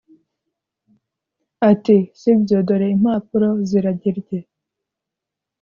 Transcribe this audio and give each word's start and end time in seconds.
ati"sibyo 1.71 2.57
dore 2.67 2.87
impapuro 2.95 3.49
zirage 3.67 4.09
rye 4.19 4.39